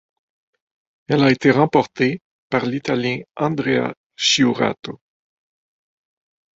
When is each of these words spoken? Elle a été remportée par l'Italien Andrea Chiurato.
Elle 1.09 1.21
a 1.23 1.29
été 1.29 1.51
remportée 1.51 2.23
par 2.49 2.65
l'Italien 2.65 3.19
Andrea 3.35 3.93
Chiurato. 4.17 4.99